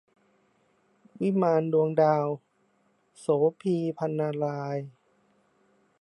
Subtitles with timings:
[1.21, 2.25] วิมานดวงดาว-
[3.19, 3.25] โส
[3.61, 4.77] ภี พรรณราย